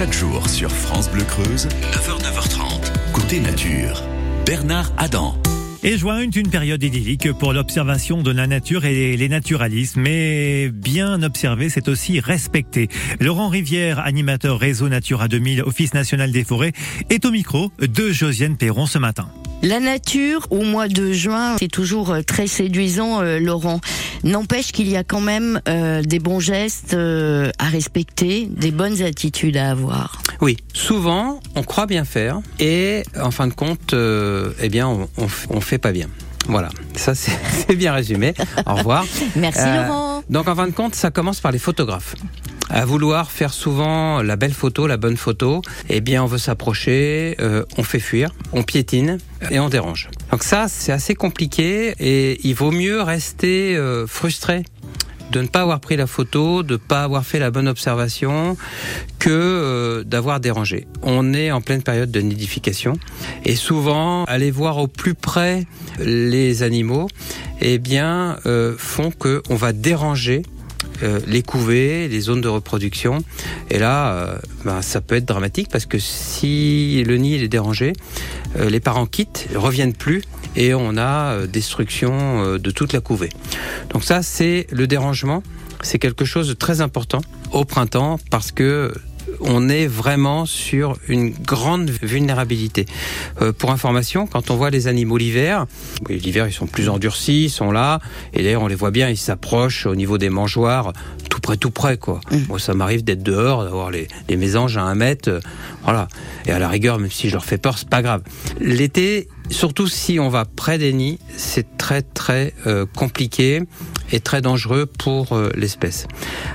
[0.00, 4.02] Chaque jour sur France Bleu Creuse, 9h, 9h30, côté nature.
[4.46, 5.36] Bernard Adam.
[5.82, 9.96] Et juin une période idyllique pour l'observation de la nature et les naturalistes.
[9.96, 12.88] Mais bien observer, c'est aussi respecter.
[13.20, 16.72] Laurent Rivière, animateur réseau Natura 2000, Office national des forêts,
[17.10, 19.28] est au micro de Josiane Perron ce matin.
[19.62, 23.82] La nature, au mois de juin, c'est toujours euh, très séduisant, euh, Laurent.
[24.24, 29.56] N'empêche qu'il y a quand même euh, des bons gestes à respecter, des bonnes attitudes
[29.56, 30.20] à avoir.
[30.40, 35.08] Oui, souvent, on croit bien faire et en fin de compte, eh bien, on,
[35.50, 36.08] on, fait pas bien.
[36.48, 38.34] Voilà, ça c'est bien résumé.
[38.66, 39.04] Au revoir.
[39.36, 40.22] Merci Laurent.
[40.28, 42.14] Donc en fin de compte, ça commence par les photographes
[42.70, 47.36] à vouloir faire souvent la belle photo, la bonne photo, eh bien on veut s'approcher,
[47.40, 49.18] euh, on fait fuir, on piétine
[49.50, 50.08] et on dérange.
[50.30, 54.64] Donc ça c'est assez compliqué et il vaut mieux rester euh, frustré
[55.32, 58.56] de ne pas avoir pris la photo, de ne pas avoir fait la bonne observation,
[59.20, 60.88] que euh, d'avoir dérangé.
[61.02, 62.94] On est en pleine période de nidification
[63.44, 65.66] et souvent aller voir au plus près
[66.00, 67.06] les animaux,
[67.60, 68.38] eh bien
[68.76, 70.42] font que on va déranger
[71.02, 73.22] euh, les couvées, les zones de reproduction.
[73.70, 77.92] Et là, euh, ben, ça peut être dramatique parce que si le nid est dérangé,
[78.58, 80.22] euh, les parents quittent, reviennent plus
[80.56, 83.28] et on a destruction de toute la couvée.
[83.90, 85.42] Donc ça, c'est le dérangement.
[85.82, 87.20] C'est quelque chose de très important
[87.52, 88.92] au printemps parce que
[89.40, 92.86] on est vraiment sur une grande vulnérabilité.
[93.40, 95.66] Euh, pour information, quand on voit les animaux l'hiver,
[96.08, 98.00] l'hiver ils sont plus endurcis, ils sont là,
[98.32, 100.92] et d'ailleurs on les voit bien, ils s'approchent au niveau des mangeoires,
[101.50, 102.20] près, tout près quoi.
[102.48, 105.40] Moi ça m'arrive d'être dehors, d'avoir les, les, mésanges à un mètre, euh,
[105.84, 106.08] voilà.
[106.46, 108.22] Et à la rigueur, même si je leur fais peur, c'est pas grave.
[108.60, 113.62] L'été, surtout si on va près des nids, c'est très très euh, compliqué
[114.12, 116.06] et très dangereux pour euh, l'espèce.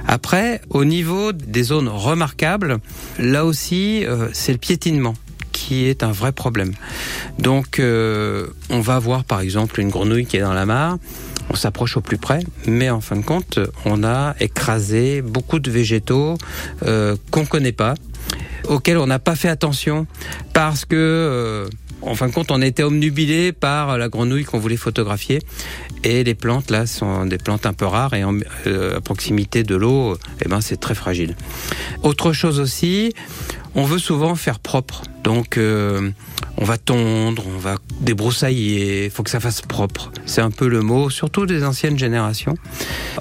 [0.07, 2.79] Après, au niveau des zones remarquables,
[3.19, 5.13] là aussi, euh, c'est le piétinement
[5.51, 6.73] qui est un vrai problème.
[7.39, 10.97] Donc, on va voir par exemple une grenouille qui est dans la mare.
[11.49, 15.69] On s'approche au plus près, mais en fin de compte, on a écrasé beaucoup de
[15.69, 16.37] végétaux
[17.31, 17.93] qu'on connaît pas,
[18.67, 20.07] auxquels on n'a pas fait attention
[20.53, 21.69] parce que
[22.05, 25.41] en fin de compte, on était omnubilé par la grenouille qu'on voulait photographier.
[26.03, 28.23] Et les plantes, là, sont des plantes un peu rares et
[28.67, 31.35] euh, à proximité de l'eau, eh ben, c'est très fragile.
[32.03, 33.13] Autre chose aussi,
[33.75, 35.03] on veut souvent faire propre.
[35.23, 36.09] Donc, euh,
[36.57, 40.11] on va tondre, on va débroussailler, il faut que ça fasse propre.
[40.25, 42.55] C'est un peu le mot, surtout des anciennes générations.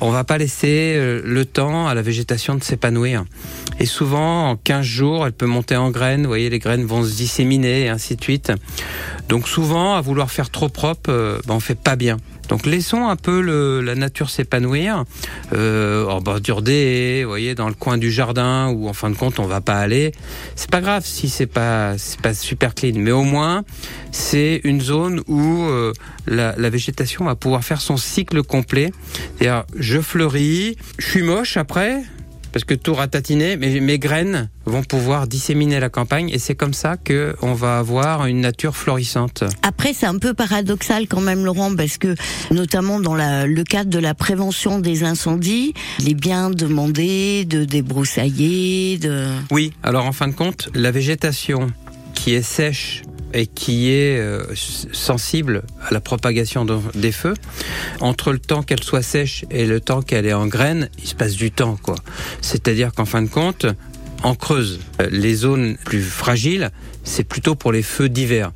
[0.00, 3.24] On va pas laisser euh, le temps à la végétation de s'épanouir.
[3.80, 6.22] Et souvent, en 15 jours, elle peut monter en graines.
[6.22, 8.52] Vous voyez, les graines vont se disséminer et ainsi de suite.
[9.28, 12.18] Donc souvent, à vouloir faire trop propre, euh, ben, on fait pas bien.
[12.48, 15.04] Donc laissons un peu le, la nature s'épanouir
[15.54, 19.16] euh, en bordure des vous voyez, dans le coin du jardin où en fin de
[19.16, 20.12] compte on va pas aller.
[20.54, 23.64] C'est pas grave si c'est pas c'est pas super clean, mais au moins
[24.12, 25.92] c'est une zone où euh,
[26.26, 28.92] la, la, végétation va pouvoir faire son cycle complet.
[29.38, 32.02] C'est-à-dire je fleuris, je suis moche après,
[32.54, 36.72] parce que tout ratatiné, mais mes graines vont pouvoir disséminer la campagne et c'est comme
[36.72, 39.42] ça que on va avoir une nature florissante.
[39.62, 42.14] Après, c'est un peu paradoxal quand même, Laurent, parce que
[42.52, 47.64] notamment dans la, le cadre de la prévention des incendies, il est bien demandé de
[47.64, 49.26] débroussailler, de.
[49.50, 49.72] Oui.
[49.82, 51.72] Alors en fin de compte, la végétation
[52.14, 53.02] qui est sèche
[53.34, 54.44] et qui est euh,
[54.92, 56.64] sensible à la propagation
[56.94, 57.34] des feux.
[58.00, 61.14] Entre le temps qu'elle soit sèche et le temps qu'elle est en graine, il se
[61.14, 61.96] passe du temps, quoi.
[62.40, 63.66] C'est-à-dire qu'en fin de compte,
[64.22, 66.70] en creuse, euh, les zones plus fragiles,
[67.02, 68.52] c'est plutôt pour les feux d'hiver.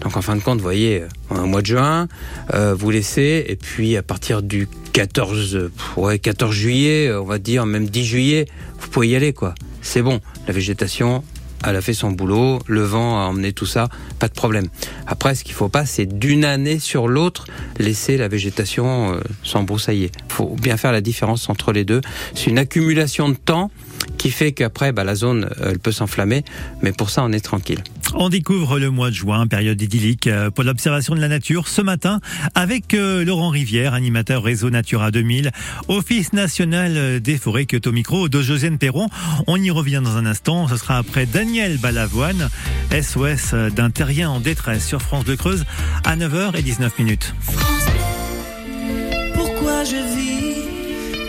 [0.00, 2.08] Donc en fin de compte, vous voyez, au euh, mois de juin,
[2.52, 7.88] vous laissez, et puis à partir du 14, ouais, 14 juillet, on va dire même
[7.88, 8.46] 10 juillet,
[8.80, 9.54] vous pouvez y aller, quoi.
[9.82, 11.22] C'est bon, la végétation
[11.64, 14.68] elle a fait son boulot, le vent a emmené tout ça, pas de problème.
[15.06, 17.46] Après, ce qu'il faut pas, c'est d'une année sur l'autre
[17.78, 20.10] laisser la végétation euh, s'embroussailler.
[20.28, 22.00] Il faut bien faire la différence entre les deux.
[22.34, 23.70] C'est une accumulation de temps
[24.18, 26.44] qui fait qu'après, bah, la zone, euh, elle peut s'enflammer,
[26.82, 27.82] mais pour ça, on est tranquille.
[28.18, 31.82] On découvre le mois de juin, période idyllique euh, pour l'observation de la nature ce
[31.82, 32.20] matin
[32.54, 35.50] avec euh, Laurent Rivière, animateur réseau Natura 2000,
[35.88, 39.08] Office national des forêts qui micro de Josiane Perron.
[39.46, 42.48] On y revient dans un instant, ce sera après Daniel Balavoine,
[42.90, 45.64] SOS d'un terrien en détresse sur France de Creuse
[46.04, 47.34] à 9h19 minutes.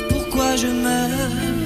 [0.09, 1.57] Pourquoi je meurs?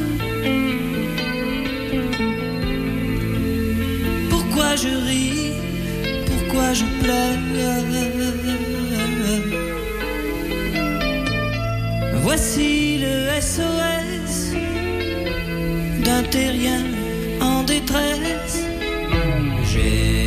[4.71, 5.51] pourquoi je ris,
[6.27, 7.31] pourquoi je pleure?
[12.23, 14.53] Voici le SOS
[16.05, 16.85] d'un terrien
[17.41, 18.63] en détresse.
[19.73, 20.20] J'ai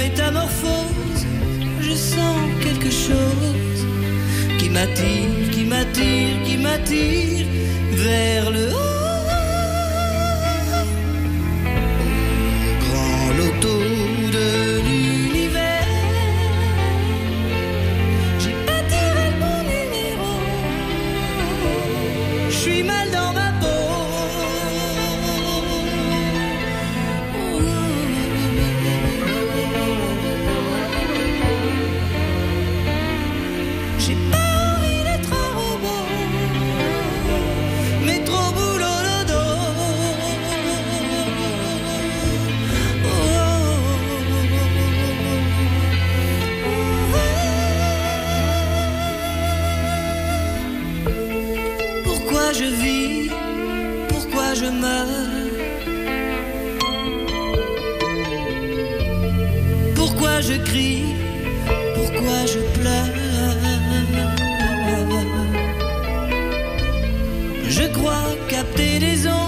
[0.00, 1.26] métamorphose.
[1.80, 3.80] Je sens quelque chose
[4.58, 7.46] qui m'attire, qui m'attire, qui m'attire
[7.92, 8.89] vers le haut.
[62.52, 63.10] Je pleure.
[67.68, 69.39] Je crois capter des ondes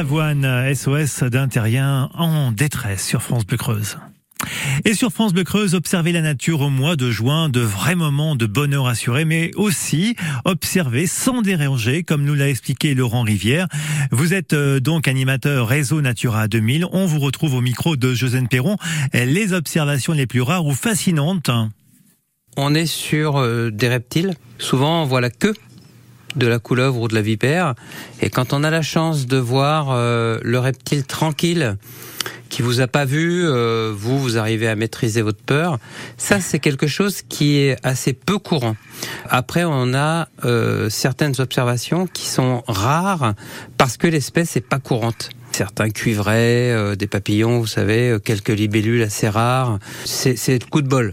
[0.00, 3.98] Balavoine, SOS d'un terrien en détresse sur France Bleu Creuse.
[4.86, 8.34] Et sur France Bleu Creuse, observer la nature au mois de juin, de vrais moments
[8.34, 10.16] de bonheur assuré, mais aussi
[10.46, 13.66] observer sans déranger, comme nous l'a expliqué Laurent Rivière.
[14.10, 16.86] Vous êtes euh, donc animateur réseau Natura 2000.
[16.92, 18.78] On vous retrouve au micro de Josène Perron.
[19.12, 21.50] Les observations les plus rares ou fascinantes?
[22.56, 24.32] On est sur euh, des reptiles.
[24.56, 25.30] Souvent, on voit la
[26.36, 27.74] de la couleuvre ou de la vipère.
[28.20, 31.76] Et quand on a la chance de voir euh, le reptile tranquille,
[32.50, 35.78] qui vous a pas vu, euh, vous, vous arrivez à maîtriser votre peur.
[36.18, 38.76] Ça, c'est quelque chose qui est assez peu courant.
[39.28, 43.34] Après, on a euh, certaines observations qui sont rares
[43.78, 45.30] parce que l'espèce est pas courante.
[45.52, 49.78] Certains cuivrés, euh, des papillons, vous savez, euh, quelques libellules assez rares.
[50.04, 51.12] C'est le coup de bol.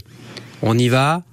[0.62, 1.24] On y va,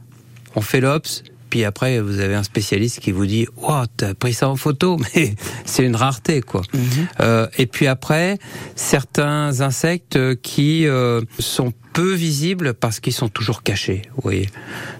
[0.54, 1.22] on fait l'ops,
[1.54, 4.96] puis après vous avez un spécialiste qui vous dit "Wow, t'as pris ça en photo,
[5.14, 6.62] mais c'est une rareté quoi."
[7.20, 8.38] Euh, et puis après,
[8.74, 14.02] certains insectes qui euh, sont peu visibles parce qu'ils sont toujours cachés.
[14.16, 14.48] Vous voyez,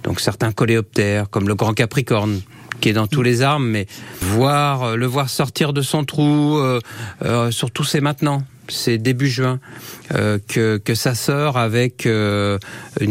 [0.05, 2.41] donc certains coléoptères comme le grand capricorne
[2.81, 3.87] qui est dans tous les arbres, mais
[4.21, 6.79] voir euh, le voir sortir de son trou, euh,
[7.25, 8.45] euh, surtout c'est maintenant.
[8.69, 9.59] C'est début juin
[10.15, 12.59] euh, que, que ça sort avec une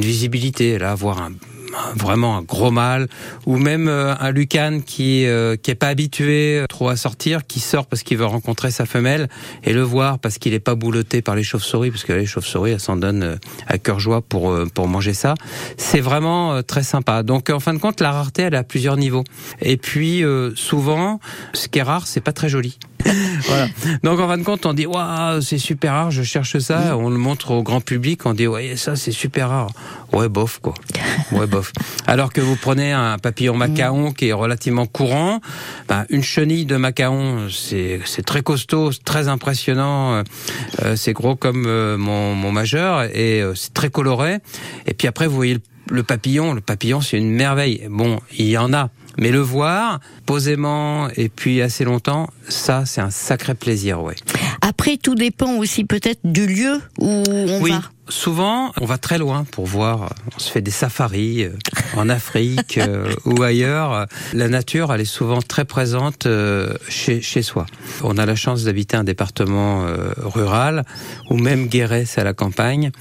[0.02, 0.80] visibilité.
[0.80, 1.34] Là, voir un-
[1.96, 3.08] vraiment un gros mâle
[3.46, 7.60] ou même euh, un lucan qui euh, qui est pas habitué trop à sortir, qui
[7.60, 9.30] sort parce qu'il veut rencontrer sa femelle
[9.64, 12.72] et le voir parce qu'il est pas bouloté par les chauves-souris, parce que les chauves-souris
[12.72, 13.36] elles s'en donnent euh,
[13.68, 15.36] à cœur joie pour euh, pour manger ça.
[15.78, 17.24] C'est vraiment euh, très sympa.
[17.24, 19.24] Donc en fin de compte, la rareté elle à plusieurs niveaux.
[19.62, 21.20] Et puis euh, souvent,
[21.54, 22.78] ce qui est rare, c'est pas très joli.
[23.48, 23.68] voilà.
[24.04, 26.98] Donc en fin de compte, on dit waouh, c'est super rare, je cherche ça.
[26.98, 29.70] On le montre au grand public, on dit ouais, ça c'est super rare.
[30.12, 30.74] Ouais, bof quoi.
[31.32, 31.72] Ouais, bof.
[32.06, 35.40] Alors que vous prenez un papillon macaon qui est relativement courant,
[35.88, 40.14] ben, une chenille de macaon, c'est c'est très costaud, c'est très impressionnant.
[40.14, 40.24] euh,
[40.84, 44.38] euh, c'est gros comme euh, mon, mon majeur et euh, c'est très coloré.
[44.88, 46.54] Et puis après, vous voyez le, le papillon.
[46.54, 47.88] Le papillon, c'est une merveille.
[47.90, 48.90] Bon, il y en a.
[49.20, 54.16] Mais le voir posément et puis assez longtemps, ça c'est un sacré plaisir, ouais.
[54.62, 57.82] Après, tout dépend aussi peut-être du lieu où on oui, va.
[58.10, 60.10] souvent on va très loin pour voir.
[60.36, 61.52] On se fait des safaris euh,
[61.96, 64.08] en Afrique euh, ou ailleurs.
[64.34, 67.66] La nature, elle est souvent très présente euh, chez, chez soi.
[68.04, 70.86] On a la chance d'habiter un département euh, rural
[71.30, 72.92] ou même Guéret, à la campagne.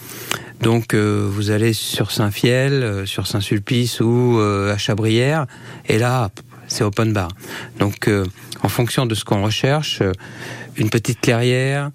[0.63, 5.47] Donc euh, vous allez sur Saint-Fiel, euh, sur Saint-Sulpice ou euh, à Chabrières,
[5.89, 6.31] et là
[6.69, 7.29] c'est open bar.
[7.81, 8.09] Donc
[8.63, 10.03] en fonction de ce qu'on recherche,
[10.77, 11.91] une petite clairière,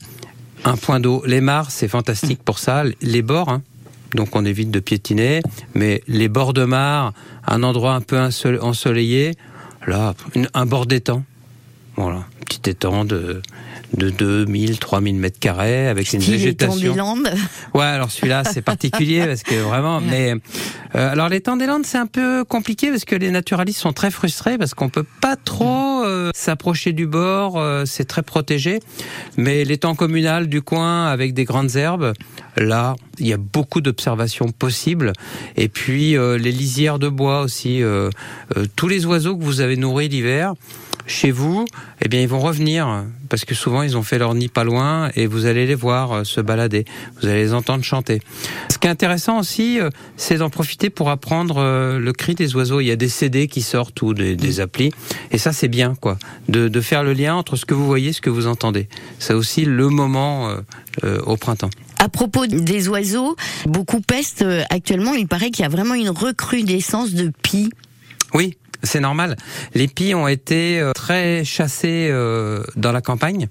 [0.66, 1.24] un point d'eau.
[1.26, 2.84] Les mares, c'est fantastique pour ça.
[3.02, 3.64] Les bords, hein.
[4.14, 5.42] donc on évite de piétiner,
[5.74, 7.14] mais les bords de mare,
[7.48, 9.34] un endroit un peu ensole- ensoleillé,
[9.88, 10.14] là,
[10.54, 11.24] un bord d'étang.
[11.96, 13.42] Voilà, petit étang de
[13.96, 16.92] de 2000, 3000 mètres carrés avec une végétation.
[16.92, 17.32] Les Landes.
[17.74, 20.02] Ouais, alors celui-là c'est particulier parce que vraiment.
[20.02, 20.34] Mais
[20.96, 23.94] euh, alors les temps des Landes c'est un peu compliqué parce que les naturalistes sont
[23.94, 28.80] très frustrés parce qu'on peut pas trop euh, s'approcher du bord, euh, c'est très protégé.
[29.38, 32.14] Mais les temps communales du coin avec des grandes herbes,
[32.58, 35.14] là il y a beaucoup d'observations possibles.
[35.56, 37.82] Et puis les lisières de bois aussi,
[38.76, 40.54] tous les oiseaux que vous avez nourris l'hiver
[41.08, 41.66] chez vous,
[42.02, 45.10] eh bien, ils vont revenir parce que souvent ils ont fait leur nid pas loin
[45.16, 46.86] et vous allez les voir euh, se balader.
[47.20, 48.22] Vous allez les entendre chanter.
[48.70, 52.56] Ce qui est intéressant aussi, euh, c'est d'en profiter pour apprendre euh, le cri des
[52.56, 52.80] oiseaux.
[52.80, 54.92] Il y a des CD qui sortent ou des, des applis
[55.32, 56.18] et ça c'est bien quoi,
[56.50, 58.88] de, de, faire le lien entre ce que vous voyez, et ce que vous entendez.
[59.20, 60.56] C'est aussi le moment
[61.26, 61.70] au printemps.
[62.00, 63.36] À propos des oiseaux,
[63.66, 65.14] beaucoup pestent actuellement.
[65.14, 67.70] Il paraît qu'il y a vraiment une recrudescence de pies.
[68.34, 69.36] Oui, c'est normal.
[69.74, 73.48] Les pies ont été euh, très chassés euh, dans la campagne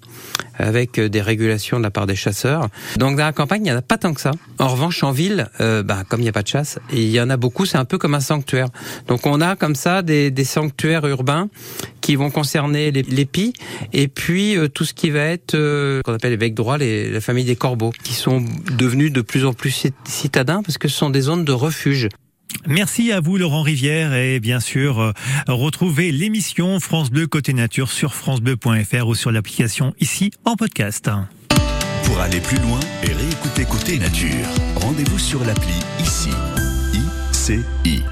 [0.59, 2.69] avec euh, des régulations de la part des chasseurs.
[2.97, 4.31] Donc dans la campagne, il n'y en a pas tant que ça.
[4.59, 7.29] En revanche, en ville, bah, comme il n'y a pas de chasse, il y en
[7.31, 8.69] a beaucoup, c'est un peu comme un sanctuaire.
[9.09, 11.49] Donc on a comme ça des, sanctuaires urbains
[12.01, 13.53] qui vont concerner les, les pies
[13.93, 15.53] et puis tout ce qui va être
[16.03, 19.45] qu'on appelle les becs droits, les, la famille des corbeaux, qui sont devenus de plus
[19.45, 22.09] en plus citadins parce que ce sont des zones de refuge.
[22.69, 25.13] Merci à vous Laurent Rivière et bien sûr euh,
[25.49, 31.11] retrouvez l'émission France Bleu Côté Nature sur francebleu.fr ou sur l'application ici en podcast.
[32.05, 34.47] Pour aller plus loin et réécouter Côté Nature,
[34.77, 36.31] rendez-vous sur l'appli ici.
[37.33, 38.03] ICI.